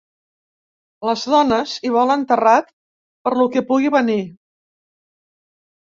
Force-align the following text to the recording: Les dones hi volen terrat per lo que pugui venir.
Les 1.09 1.25
dones 1.33 1.75
hi 1.89 1.93
volen 1.97 2.25
terrat 2.33 2.73
per 3.27 3.37
lo 3.41 3.47
que 3.57 3.67
pugui 3.69 3.95
venir. 4.01 4.21